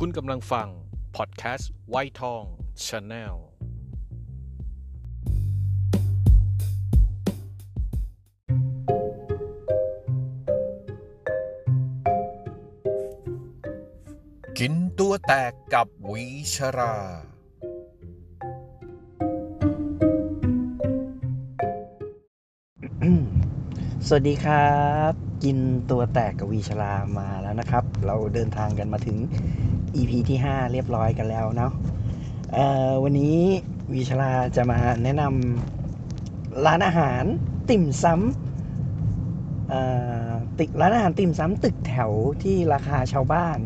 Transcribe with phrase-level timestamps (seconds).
[0.00, 0.68] คุณกำลังฟัง
[1.16, 2.42] พอดแคสต์วัยทอง
[2.86, 3.34] Channel
[14.58, 16.94] กินตัวแตกกับวิชรา
[24.06, 24.76] สวัสดีครั
[25.10, 25.12] บ
[25.44, 25.58] กิน
[25.90, 29.16] ตัวแตกกับวีชลามาแล้วนะครับ เราเดินทางกันมาถึง
[29.96, 31.72] EP ที่ 5 เรียบร้อยกันแล้วเนาะ
[33.02, 33.36] วันนี้
[33.92, 37.24] วีชลาจะมาแนะนำร้านอาหาร
[37.70, 38.26] ติ่มซ้ำ
[40.58, 42.10] ติร้านอาหารติ่มซ้ำตึกแถว
[42.42, 43.58] ที่ราคาชาวบ้าน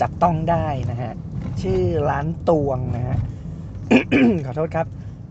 [0.00, 1.12] จับต้องได้นะฮะ
[1.62, 3.16] ชื่อร้านตวงนะฮะ
[4.46, 4.86] ขอโทษครับ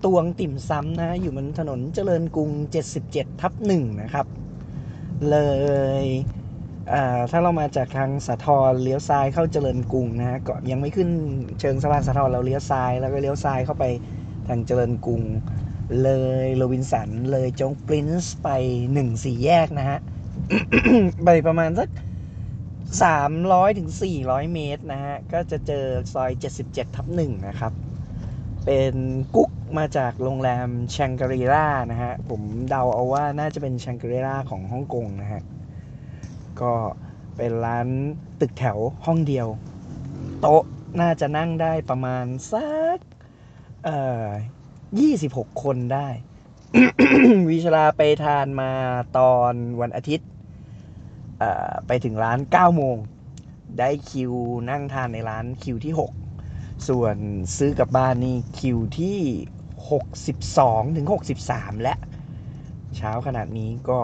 [0.06, 2.50] ตวงติ่มซ้ำนะอยู่บนถนนเจริญกรุง
[2.96, 4.26] 77 ทับหนึ่งนะครับ
[5.30, 5.38] เล
[6.04, 6.06] ย
[7.32, 11.10] ถ้าเรามาจากทางสาทรเลี้ยวซ้ายเข้าเจริญกรุงนะฮะก็ยังไม่ขึ้น
[11.60, 13.86] เชิงสะพานสาทรเราเลี้ยวซ้ายแล้วก็เลี้ยวซ้ายเข้าไป
[14.48, 15.24] ทางเจริญกรุง
[16.04, 16.10] เล
[16.46, 18.50] ยโรบินสันเลยจงปรินซ์ไป
[18.94, 20.00] หนึ่งสี่แยกนะฮะ
[21.24, 21.90] ไปประมาณสัก
[23.04, 23.90] 300ถึง
[24.22, 26.32] 400เมตรนะฮะ ก็จะเจอซอย
[26.64, 27.74] 77ทับหนึ่งนะครับ
[28.66, 28.96] เป็น
[29.36, 35.42] กุ๊กมาจากโรงแรมแชงกรีล่านะฮะ ผมเดาเอาว่าน่าจะเป็นแชงกรีล่าของฮ่องกงนะฮะ
[36.62, 36.74] ก็
[37.38, 37.88] เป็นร้าน
[38.40, 39.48] ตึกแถวห้องเดียว
[40.42, 40.64] โต๊ะ
[41.02, 43.00] น่าจะนั่งได้ประมาณสัก
[43.84, 44.26] เอ่อ
[44.98, 46.08] 26คนได้
[47.50, 48.72] วิชลาไปทานมา
[49.18, 50.30] ตอนวันอาทิตย์
[51.88, 52.98] ไปถึงร้าน9โมง
[53.80, 54.34] ได้คิว
[54.70, 55.94] นั่งทานในร้านคิวที่
[56.40, 57.16] 6 ส่วน
[57.58, 59.20] ซื้อกลับบ้านนี่คิวที่
[60.08, 61.08] 62 ถึง
[61.46, 61.96] 63 และ
[62.98, 64.00] เช้าขนาดนี้ก็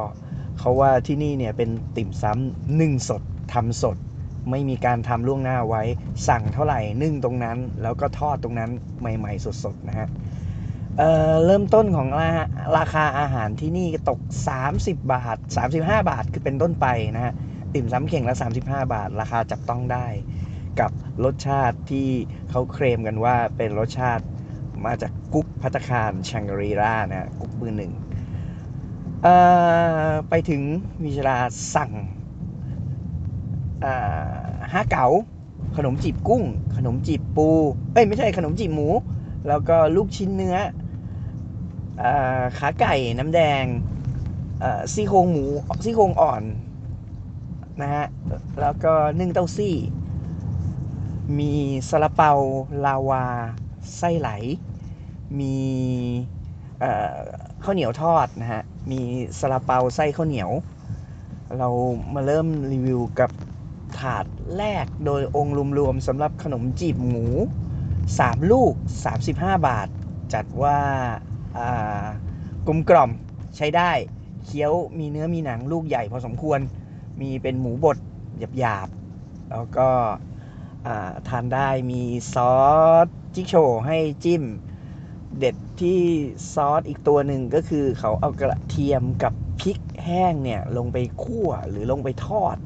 [0.59, 3.21] เขาว่าที่นี่เนี่ยเป็นติ่มซ้ำนึ่งสด
[3.53, 3.97] ทำสด
[4.51, 5.83] ไม่มีการทำล่วงหน้าไว้
[6.27, 10.07] สั่งเท่าไหร่นึ่งตรงนั้น แล้วก็ทอดตรงนั้นใหม่ ๆ สดๆนะฮะ
[10.97, 12.29] เเริ่มต้นของรา
[12.77, 14.19] ราคาอาหารที่นี่ตก
[14.61, 15.37] 30 บาท
[15.73, 17.33] 35 บาทคือเป็นต้นไปนะฮะ
[17.73, 20.07] ติ่มซ้ำเข่งละ 35 บาท ราคาจับต้องได้
[20.79, 20.91] กับ
[21.23, 22.07] รสชาติที่
[22.49, 24.23] เขาเคลมกันว่าเป็นรสชาติ
[24.85, 27.91] มาจากกุ๊กพัตคารชังกรีรานะฮะกุ๊กมือหนึ่ง
[30.29, 30.61] ไปถึง
[31.03, 31.37] วิชลา
[31.75, 31.91] สั่ง
[33.83, 35.07] อ่าห้าเก๋า
[35.77, 36.43] ขนมจีบกุ้ง
[36.77, 37.47] ขนมจีบปู
[37.93, 38.87] เอ้ยไม่ใช่ขนมจีบหมู
[39.47, 40.57] แล้วก็ลูกชิ้นเนื้อ
[42.03, 42.05] อ
[42.57, 43.63] ขาไก่น้ำแดง
[44.93, 45.45] ซี่โครงหมู
[45.83, 46.43] ซี่โครงอ่อน
[47.81, 48.05] นะฮะ
[48.61, 49.75] แล้วก็นึ่งเต้าซี่
[51.37, 51.51] มี
[51.89, 52.31] ซาลาเปา
[52.85, 53.25] ลาวา
[53.97, 54.29] ไส้ไหล
[55.39, 55.55] มี
[57.63, 59.01] ข้าวเหนียวทอดนะฮะ มี
[59.39, 60.51] ซาลาเปาไส้ข้าวเหนียว
[61.57, 61.69] เรา
[62.13, 63.31] มาเริ่มรีวิวกับ
[63.99, 64.25] ถาด
[64.57, 67.25] แรกโดยองค์รวมๆสำหรับขนมจีบหมู
[67.89, 68.73] 3 ลูก
[69.19, 69.87] 35 บาท
[70.33, 72.03] จัดว่าา
[72.67, 73.11] กลมกล่อม
[73.57, 73.91] ใช้ได้
[74.45, 76.59] เคี้ยวมีเนื้อมีหนังลูกใหญ่พอสมควร
[77.21, 77.97] มีเป็นหมูบด
[78.59, 82.01] หยาบๆ แล้วก็าทานได้มี
[82.33, 82.55] ซอ
[83.05, 84.43] สจิ๊กโชว์ให้จิ้ม
[85.39, 85.89] เด็ด ที่
[86.53, 92.57] ซอสอีกตัวหนึ่งก็คือเขาเอากระเทียมกับพริกแห้งเนี่ยลงไปคั่วหรือลงไปทอด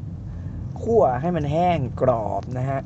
[0.81, 2.79] คั่วให้มันแห้งกรอบนะฮะ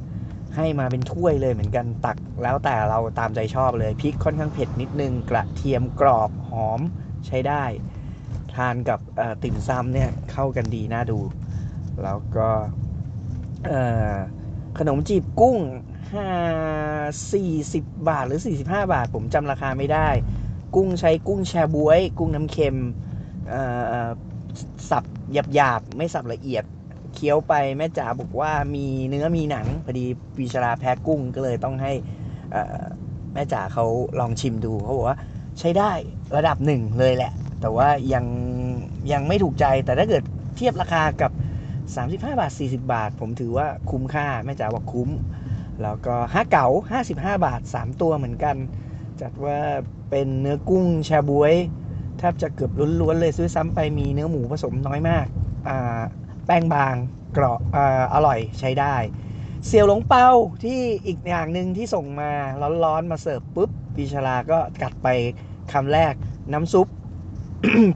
[0.56, 6.82] ให้มาเป็นถ้วยเลยเหมือนกันตัก แล้วแต่เราตามใจชอบเลยพริกค่อนข้างเผ็ดนิดนึง กระเทียมกรอบหอม
[7.28, 7.64] ใช้ได้
[8.50, 9.00] ทานกับ
[9.42, 11.20] ติ่มซำเนี่ยเข้ากันดีน่าดู
[12.02, 12.50] แล้วก็
[14.78, 15.58] ขนมจีบกุ้ง
[16.14, 16.28] ห้า
[17.32, 20.10] สี่สิบบาทหรือ45บาท ผมจำราคาไม่ได้
[20.76, 22.78] กุ้งใช้กุ้งแชบวย กุ้งน้ำเค็ม
[23.50, 23.62] เอ่
[24.06, 24.10] อ
[24.90, 25.04] สับ
[25.54, 26.64] หยาบๆไม่สับละเอียด
[27.14, 30.06] เคี้ยวไปแม่จ๋าบอกว่ามีเนื้อมีหนัง พอดี
[30.36, 31.94] ปีชราแพ้กุ้งก็เลยต้องให้
[33.34, 33.86] แม่จ๋าเขา
[34.20, 35.18] ลองชิมดูเขาบอกว่า
[35.60, 35.92] ใช้ได้
[36.36, 38.26] ระดับหนึ่งเลยแหละ แต่ว่ายัง
[39.12, 40.24] ยังไม่ถูกใจแต่ถ้าเกิด
[40.56, 41.32] เทียบราคากับ
[41.96, 45.10] 35 บาท 40 บาท ผมถือว่าคุ้มค่า แม่จ๋าบอกคุ้ม
[45.84, 46.68] แล้วก็ห้าเก๋า
[47.02, 48.56] 55 บาท 3 ตัวเหมือนกัน
[49.22, 49.58] จัดว่า
[50.10, 51.54] เป็นเนื้อกุ้งแชบวย
[52.18, 56.02] แทบจะเกือบล้วนๆเลยซื้อซ้ำไปมีเนื้อหมูผสมน้อยมากา
[56.46, 56.96] แป้งบาง
[57.38, 57.78] กรอบอ
[58.14, 58.96] อร่อยใช้ได้
[59.68, 60.28] เสี่ยวหลงเปา
[60.64, 62.32] ที่อีกอย่างหนึ่งที่ส่งมา
[62.84, 65.08] ร้อนๆมาเสิร์ฟปุ๊บปีชาลาก็กัดไป
[65.72, 66.14] คำแรก
[66.54, 66.88] น้ำซุป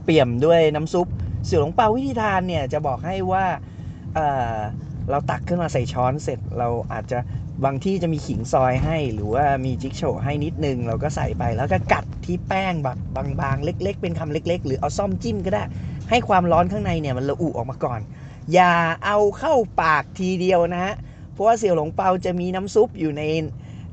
[0.04, 1.06] เปี่ยมด้วยน้ำซุป
[1.46, 3.44] เสี่ยวหลงเปาวิธีทานเนี่ยจะบอกให้ว่า
[5.10, 7.18] เราตักขึ้นมาใส่ช้อนเสร็จเราอาจจะ
[7.64, 12.98] บางที่จะมีขิงซอยให้หรือว่ามีจิ๊กโฉให้นิดนึง เราก็ใส่ไปแล้วก็กัดที่แป้งแบบ
[13.40, 15.62] บางๆ เล็ก ๆ เป็นคำเล็ก ๆ หรือเอาซ่อมจิ้มก็ได้
[16.10, 18.00] ให้ความร้อนข้างในเนี่ยมันระอุออกมาก่อน
[18.52, 18.72] อย่า
[19.04, 20.94] เอาเข้าปากทีเดียวนะฮะ
[21.32, 23.22] เพราะว่าเสี่ยวหลงเปาจะมีน้ำซุปอยู่ใน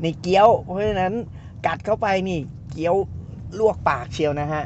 [0.02, 1.14] ในเกี๊ยว เพราะฉะนั้น
[1.66, 2.40] กัดเข้าไปนี่
[2.72, 2.96] เกี๊ยว
[3.60, 4.64] ลวกปากเชียวนะฮะ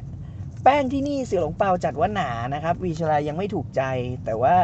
[0.63, 3.81] แป้งที่นี่เสี่ยวหลงเปาจัดว่าหนานะครับวีชลายังไม่ถูกใจ
[4.25, 4.55] แต่ว่า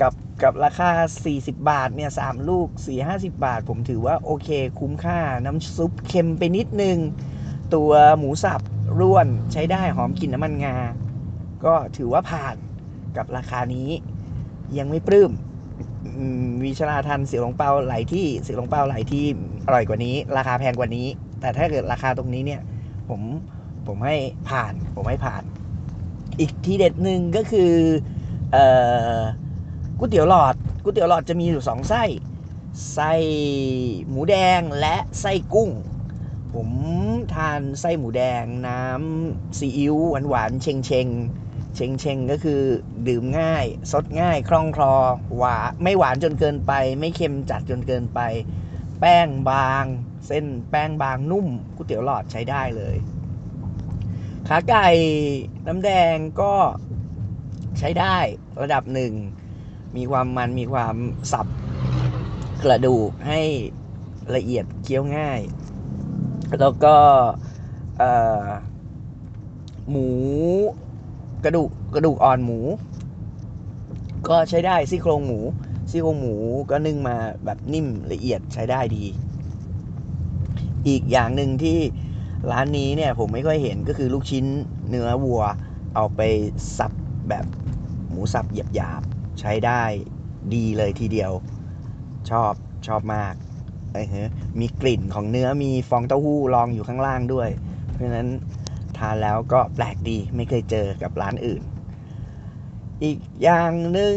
[0.00, 0.12] กับ
[0.42, 0.90] กับราคา
[1.26, 4.48] 40 บาทเนี่ยสามลูก 4 50 บาท ผมถือว่าโอเค
[4.80, 6.98] คุ้มค่าน้ำซุปเค็มไปนิดนึง
[7.74, 8.60] ตัวหมูสับ
[9.00, 10.76] ร่วนใช้ได้หอมกลิ่นน้ำมันงา
[11.64, 12.56] ก็ถือว่าผ่าน
[13.16, 13.88] กับราคานี้
[14.78, 15.32] ยังไม่ปลื้ม
[16.48, 19.24] มวีชลาทันเสี่ยวหลงเปาหลายที่เสี่ยวหลงเปาหลายที่
[19.66, 21.06] อร่อยกว่านี้ ราคาแพงกว่านี้
[21.40, 22.60] แต่ถ้าเกิดราคาตรงนี้เนี่ย
[23.08, 23.20] ผม
[23.86, 24.16] ผมให้
[24.48, 25.42] ผ่าน ผมให้ผ่าน
[26.40, 27.72] อีกที่เด็ดหนึ่งก็คือ
[28.52, 28.64] เอ่
[29.16, 29.18] อ
[30.04, 32.02] ก๋วยเตี๋ยวหลอดก๋วยเตี๋ยวหลอดจะมีอยู่สองไส้
[32.94, 33.12] ไส้
[34.08, 35.70] หมูแดงและไส้กุ้ง
[36.52, 36.70] ผม
[37.34, 41.08] ทานไส้หมูแดงน้ำซีอิ๊วหวานหวานๆเชงเชง
[41.74, 42.62] เชงเชงก็คือ
[43.08, 44.94] ดื่มง่ายซดง่ายคล่องคลอ
[45.36, 48.20] หวานไม่หวานจนเกินไป ไม่เค็มจัดจนเกินไป
[49.00, 49.84] แป้งบาง
[50.26, 52.96] เส้นแป้งบางนุ่มก๋วยเตี๋ยวหลอดใช้ได้เลย
[54.48, 54.88] ขาไก่
[55.66, 56.54] น้ำแดงก็
[57.78, 58.16] ใช้ได้
[58.60, 59.14] ระดับหนึ่ง
[59.96, 60.94] มีความมันมีความ
[61.32, 61.46] สับ
[62.64, 63.40] กระดูกให้
[64.36, 65.40] ละเอียดเคี้ยวง่าย
[66.60, 66.96] แล้วก็
[69.90, 70.08] หมู
[71.44, 72.58] กระดูกกระดูกอ่อนหมู
[74.28, 75.40] ก็ใช้ได้ซี่โครงหมู
[75.90, 76.34] ซี่โครงหมู
[76.70, 79.04] ก็นึ่งมาแบบนิ่มละเอียดใช้ได้ดี
[80.88, 81.78] อีกอย่างหนึ่งที่
[82.50, 84.44] ร้านนี้เนี่ยผมไม่ค่อยเห็นก็คือลูกชิ้น
[84.88, 85.42] เนื้อวัว
[85.94, 86.20] เอาไป
[86.78, 86.92] สับ
[87.28, 87.44] แบบ
[88.10, 89.02] หมูสับหยาบ
[89.40, 89.82] ใช้ได้
[90.54, 91.32] ดีเลยทีเดียว
[92.30, 92.52] ชอบ
[92.86, 93.34] ชอบมาก
[93.92, 97.48] เออฮะมีกลิ่นของเนื้อมีฟองเต้าหู้รองอยู่ข้างล่างด้วย
[97.90, 98.28] เพราะฉะนั้น
[98.98, 101.62] ทานแล้วก็แปลกดีไม่เคยเจอกับร้านอื่น
[103.04, 104.16] อีกอย่างหนึ่ง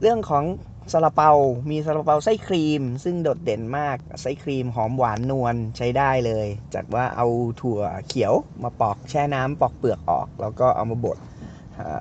[0.00, 0.44] เรื่องของ
[0.92, 1.30] ซาลาเปา
[1.70, 7.26] มีซาลาเปาไส้ครีม ซึ่งโดดเด่นมาก ไส้ครีมหอมหวานนวลใช้ได้เลย จัดว่าเอา
[7.60, 11.18] ถั่วเขียวมาปอกแช่น้ำปอกเปลือกออก แล้วก็เอามาบด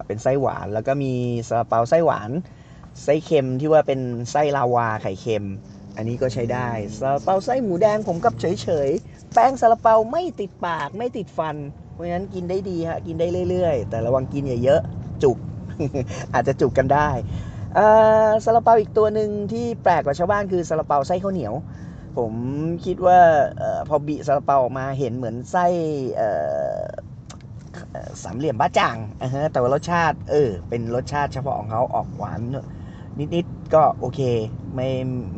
[0.08, 1.08] เป็นไส้หวาน แล้วก็มี
[1.48, 2.32] ซาลาเปาไส้หวาน
[3.04, 4.00] ไส้เค็มที่ว่าเป็น
[4.32, 5.46] ไส้ลาวาไข่เค็ม
[5.96, 8.46] อันนี้ก็ใช้ได้ซาลาเปาไส้หมูแดงผมกับเฉ
[8.88, 11.58] ยๆ แป้งซาลาเปาไม่ติดปากไม่ติดฟัน
[11.92, 14.82] เพราะฉะนั้นกินได้ดีฮะกินได้เรื่อยๆ แต่ระวังกินอย่าเยอะ
[15.24, 15.38] จุก
[16.34, 17.10] อาจจะจุกกันได้
[17.78, 17.82] อ่า
[18.46, 21.54] ซาลาเปาอีกตัวหนึ่งที่แปลกกว่าชาวบ้านคือซาลาเปาไส้ข้าวเหนียว
[22.18, 22.34] ผม
[22.86, 23.20] คิดว่า
[23.58, 25.66] เออพอบิซาลาเปาออกมาเห็นเหมือนไส้
[26.16, 26.26] เอ่อ
[28.24, 32.40] สามเหลี่ยมบ้าจ่างอ่าฮะแต่ว่ารสชาติ เออ เป็นรสชาติเฉพาะของเขาออกหวาน
[33.36, 34.22] นิดๆก็โอเค
[34.76, 34.90] ไม่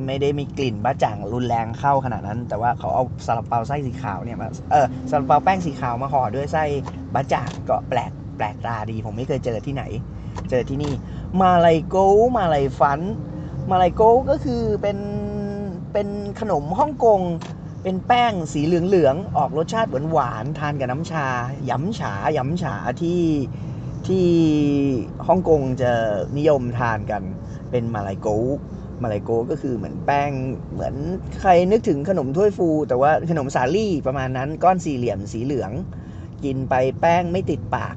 [0.05, 6.63] ไม่ได้มีกลิ่นบ้าจ่างรุนแรงเข้าขนาดนั้น แต่ว่าเขาเอาซาลาเปาไส้สีขาวเนี่ยมาเออซาลาเปาแป้งสีขาวมาห่อด้วยไส้
[7.13, 9.83] บ้าจ่างก็แปลกแปลกตาดี ผมไม่เคยเจอที่ไหน
[10.49, 10.94] เจอที่นี่
[11.41, 12.07] มาลายโก้
[12.38, 12.99] มาลายฟัน
[13.69, 14.97] มาลายโก้ก็คือเป็น
[15.94, 16.07] เป็น
[16.39, 17.21] ขนมฮ่องกง
[17.83, 21.27] เป็นแป้งสีเหลืองๆออกรสชาติหวานๆทานกับน้ำชา
[21.65, 23.24] หยำฉาหยำฉาที่
[24.07, 24.27] ที่
[25.27, 25.91] ฮ่องกงจะ
[26.38, 27.24] นิยมทานกัน
[27.71, 28.38] เป็นมาลายโก้
[29.01, 30.31] มาลายโก้ก็คือเหมือนแป้ง
[30.74, 30.95] เหมือน
[31.41, 35.71] ใครนึกถึงขนมถ้วยฟู แต่ว่าขนมสาลี่ประมาณนั้นก้อนสี่เหลี่ยมสีเหลือง
[36.44, 37.95] กินไปแป้งไม่ติดปาก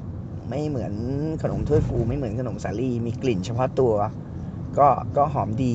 [0.49, 0.93] ไม่เหมือน
[1.41, 3.93] ขนมถ้วยฟู ไม่เหมือนขนมสาลี่มีกลิ่นเฉพาะตัว
[4.77, 4.87] ก็
[5.17, 5.73] ก็หอมดี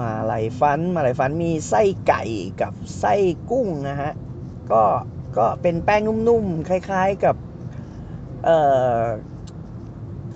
[0.00, 2.22] มาลายฟันมาลายฟันมีไส้ไก่
[2.60, 3.14] กับไส้
[3.50, 4.12] กุ้งนะฮะ
[4.70, 4.82] ก็
[5.36, 7.36] ก็เป็นแป้งนุ่มๆ คล้ายๆกับ
[8.44, 8.58] เอ่
[8.98, 9.00] อ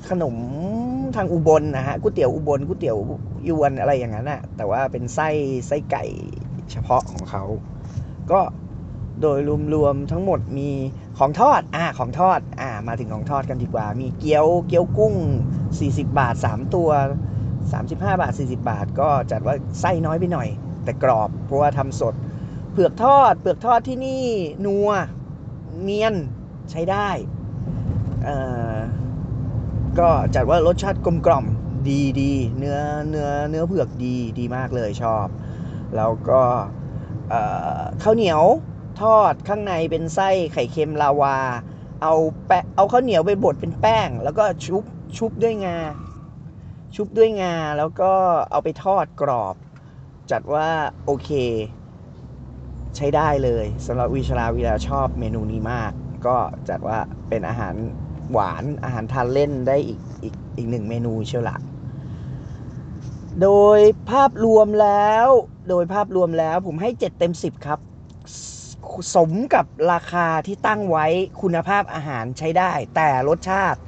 [0.08, 0.36] ขนม
[1.16, 2.98] ทางอุบลนะฮะก๋วยเตี๋ยวอุบลก๋วยเตี๋ยว
[3.48, 5.28] ยวนอะไรอย่างนั้นอะแต่ว่าเป็นไส้
[5.68, 6.04] ไส้ไก่
[6.70, 7.44] เฉพาะของเขา
[8.30, 8.40] ก็
[9.20, 9.38] โดย
[9.74, 10.70] รวมๆทั้งหมดมี
[11.18, 15.14] ของทอดอ่าของทอดอ่ามาถึงของทอดกันดีกว่า มีเกี๊ยวเกี๊ยวกุ้ง
[15.66, 16.88] 40 บาท 3 ตัว
[17.68, 20.48] 35 บาท 40 บาท ก็จัดว่าไส้น้อยไปหน่อย
[20.84, 22.14] แต่กรอบเพราะว่าทำสด
[22.72, 24.24] เผือกทอด เผือกทอดที่นี่
[24.66, 24.90] นัว
[25.82, 26.14] เนียน
[26.70, 27.08] ใช้ได้
[29.98, 31.44] ก็จัดว่ารสชาติกลมกล่อม
[31.88, 35.26] ดีดีเนื้อเนื้อเนื้อเผือกดีดีมากเลยชอบ
[35.96, 36.42] แล้วก็
[38.02, 38.42] ข้าวเหนียว
[39.00, 41.36] ทอดข้างในเป็นไส้ไข่เค็มลาวา
[42.02, 42.14] เอา
[42.46, 44.84] แปะเอาข้าวเหนียวไปบดเป็นแป้ง แล้วก็ชุบ
[45.16, 45.78] ชุบด้วยงา
[46.94, 48.12] ชุบด้วยงาแล้วก็
[48.50, 49.56] เอาไปทอดกรอบ
[50.30, 50.68] จัดว่า
[51.06, 51.30] โอเค
[52.96, 55.92] ใช้ได้เลยสำหรับวิชาลาวิลาชอบเมนูนี้มาก
[56.26, 56.36] ก็
[56.68, 57.74] จัดว่าเป็นอาหาร
[58.32, 61.56] หวานอาหารทานเล่นได้อีกอีกอีกหนึ่งเมนูเชียวละ
[63.42, 63.80] โดย
[64.10, 65.26] ภาพรวมแล้ว
[65.68, 67.78] โดยภาพรวมแล้วผมให้ 7 เต็ม 10 ครับ
[69.14, 71.06] สมกับราคาที่ตั้งไว้
[71.42, 73.80] คุณภาพอาหารใช้ได้ แต่รสชาติ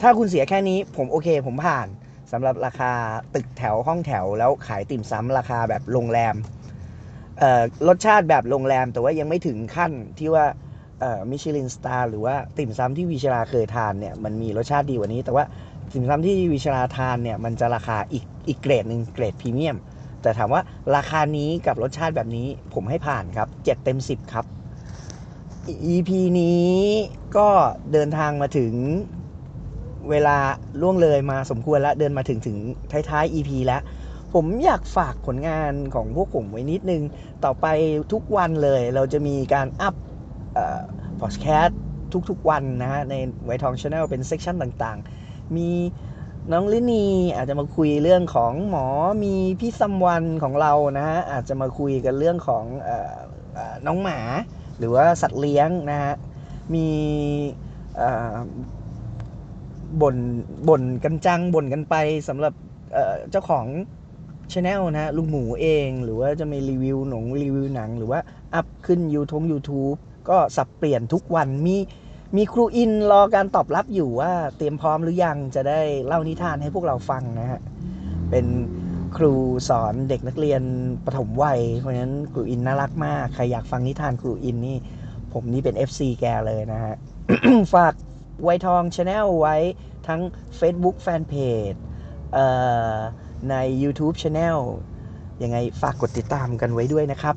[0.00, 1.86] ถ้าคุณเสียแค่นี้ผมโอเคผมผ่าน
[2.32, 2.92] สำหรับราคา
[3.34, 6.34] ตึกแถวห้องแถวแล้วขายติ่มซำราคาแบบโรงแรม
[7.38, 10.46] เอ่อรสชาติแบบโรงแรมแต่ว่ายังไม่ถึงขั้นที่ว่า
[11.00, 15.44] เอ่อ Michelin Star หรือว่าติ่มซำที่วิชราเคยทานเนี่ยมันมีรสชาติดีกว่านี้ แต่ว่า
[15.92, 19.76] ติ่มซำที่วิชราทานเนี่ยมันจะราคาอีกอีกเกรดหนึ่งเกรดพรีเมียม
[20.22, 20.62] แต่ถามว่า
[20.96, 24.44] ราคานี้กับรสชาติแบบนี้ผมให้ผ่านครับ 7 เต็ม 10 ครับ
[25.92, 26.10] EP
[26.40, 26.70] นี้
[27.36, 27.48] ก็
[27.92, 28.72] เดินทางมาถึง
[30.10, 30.36] เวลา
[30.80, 32.56] ล่วงเลยมาสมควรแล้วเดินมาถึงถึง
[33.10, 33.82] ท้ายๆ EP แล้ว
[34.34, 37.02] ผมอยากฝากผลงานของพวกผมไว้นิดนึง
[37.44, 37.66] ต่อไป
[38.12, 39.94] ทุกวันเลยเราจะมีการอัพ
[41.20, 41.80] พอดแคสต์
[42.30, 43.14] ทุกๆวันนะฮะใน
[43.44, 45.68] วัยทอง Channel เป็น section ต่างๆ มี
[46.52, 47.04] น้องลินี
[47.36, 48.86] อาจจะมาคุยเรื่องของหมอ
[49.24, 52.90] มีพี่ซัมวันของเรานะฮะอาจจะมาคุยกันเรื่องของอ
[53.58, 54.18] อน้องหมา
[54.78, 56.14] หรือว่าสัตว์เลี้ยงนะฮะ
[56.74, 56.88] มี
[60.02, 60.16] บ่น
[60.68, 61.94] บ่นกันจังบ่นกันไป
[62.28, 62.52] สำหรับ
[63.30, 63.66] เจ้าของ
[64.52, 68.20] ช anel นะลุงหมูเอง หรือว่าจะมีรีวิวหนงรีวิวหนัง หรือว่า
[68.54, 69.96] อัพขึ้น YouTube YouTube
[70.28, 71.76] ก็สับเปลี่ยนทุกวันมี
[72.36, 77.60] มีครูอินรอการตอบรับอยู่ว่าเตรียมพร้อมหรือยังจะได้เล่านิทานให้พวกเราฟังนะฮะ
[78.30, 78.46] เป็น
[79.16, 79.32] ครู
[79.68, 80.62] สอนเด็กนักเรียน
[81.04, 84.76] ประถมวัย เพราะฉะนั้นครูอินน่ารักมาก ใครอยากฟังนิทานครูอินนี่
[85.32, 86.94] ผมนี่เป็น FC แกเลยนะฮะ
[87.74, 87.94] ฝาก
[88.42, 89.56] วัยทอง Channel ไว้
[90.08, 90.20] ทั้ง
[90.58, 91.78] Facebook Fanpage
[92.32, 92.46] เอ่
[92.94, 92.96] อ
[93.50, 94.58] ใน YouTube Channel
[95.42, 97.36] ยังไงฝากกดติดตามกันไว้ด้วยนะครับ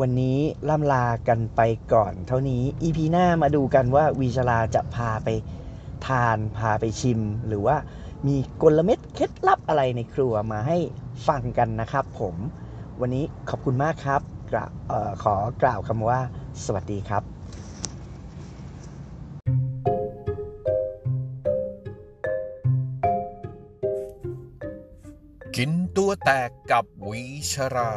[0.00, 1.60] วันนี้ล่ำลากันไป
[1.92, 5.28] ก่อนเท่านี้ EP หน้ามาดูกันว่าวีชลาจะพาไป
[6.06, 7.76] ทานพาไปชิม หรือว่า
[8.26, 10.78] มีกลเม็ดเคล็ดลับอะไรในครัวมาให้
[11.28, 12.34] ฟังกันนะครับผม
[13.00, 14.20] วันนี้ขอบคุณมากครับ
[14.54, 14.56] ก
[15.22, 16.20] ขอกล่าวคำว่า
[16.64, 17.41] สวัสดีครับ
[25.58, 27.92] กินตัวแตกกับวิชรา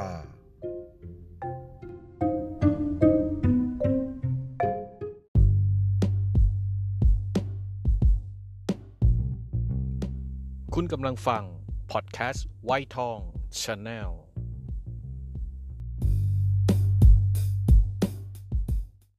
[10.74, 11.44] คุณกำลังฟัง
[11.92, 13.20] พอดแคสต์ไวท์ทอง
[13.62, 14.25] ชาแนล